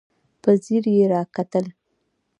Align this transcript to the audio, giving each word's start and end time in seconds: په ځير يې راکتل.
په 0.41 0.51
ځير 0.63 0.85
يې 0.95 1.05
راکتل. 1.13 1.65